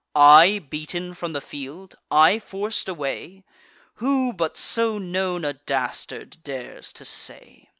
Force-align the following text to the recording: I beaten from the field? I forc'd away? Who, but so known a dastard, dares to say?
I 0.15 0.65
beaten 0.67 1.13
from 1.13 1.33
the 1.33 1.41
field? 1.41 1.93
I 2.09 2.39
forc'd 2.39 2.89
away? 2.89 3.43
Who, 3.97 4.33
but 4.33 4.57
so 4.57 4.97
known 4.97 5.45
a 5.45 5.53
dastard, 5.53 6.37
dares 6.43 6.91
to 6.93 7.05
say? 7.05 7.69